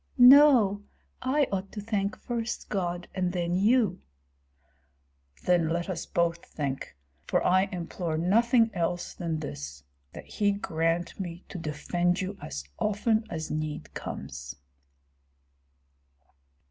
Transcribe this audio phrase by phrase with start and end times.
[0.17, 0.81] "No,
[1.21, 4.01] I ought to thank first God, and then you."
[5.45, 6.95] "Then let us both thank;
[7.27, 9.83] for I implore nothing else than this,
[10.13, 14.55] that he grant me to defend you as often as need comes."